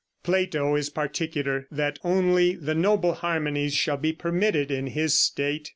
'"Plato 0.23 0.75
is 0.75 0.89
particular 0.89 1.67
that 1.69 1.99
only 2.03 2.55
the 2.55 2.73
noble 2.73 3.13
harmonies 3.13 3.75
shall 3.75 3.97
be 3.97 4.11
permitted 4.13 4.71
in 4.71 4.87
his 4.87 5.13
state. 5.19 5.69